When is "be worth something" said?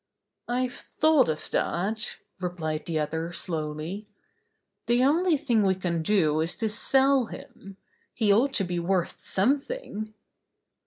8.63-10.15